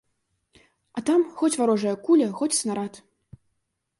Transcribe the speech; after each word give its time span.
А 0.99 1.03
там 1.09 1.21
хоць 1.41 1.51
варожая 1.59 1.93
куля, 2.07 2.27
хоць 2.39 2.51
снарад. 2.63 2.93